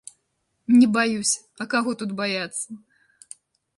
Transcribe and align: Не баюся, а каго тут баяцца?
Не 0.77 0.87
баюся, 0.95 1.39
а 1.65 1.69
каго 1.75 1.91
тут 2.03 2.17
баяцца? 2.23 2.67